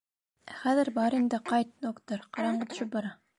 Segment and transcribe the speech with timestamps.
[0.51, 3.15] Ә хәҙер бар инде, ҡайт, доктор, ҡараңғы төшөп бара.